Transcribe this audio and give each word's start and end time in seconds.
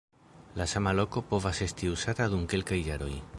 La 0.61 0.65
sama 0.71 0.93
loko 0.99 1.23
povas 1.33 1.61
esti 1.67 1.93
uzata 1.99 2.29
dum 2.33 2.49
kelkaj 2.55 2.81
jaroj. 2.91 3.13